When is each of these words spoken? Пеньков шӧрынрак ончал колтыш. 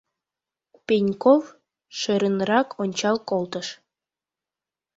Пеньков 0.85 1.43
шӧрынрак 1.97 2.67
ончал 2.81 3.17
колтыш. 3.29 3.67